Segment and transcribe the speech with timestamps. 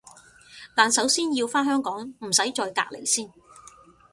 [0.73, 3.31] 但首先要返香港唔使再隔離先